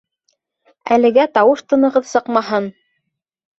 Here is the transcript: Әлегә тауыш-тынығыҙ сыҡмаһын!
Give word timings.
Әлегә 0.95 1.27
тауыш-тынығыҙ 1.37 2.09
сыҡмаһын! 2.15 2.71